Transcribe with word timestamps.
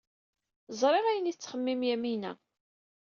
Ẓriɣ 0.79 1.05
ayen 1.07 1.29
ay 1.29 1.33
tettxemmim 1.35 1.81
Yamina. 1.89 2.31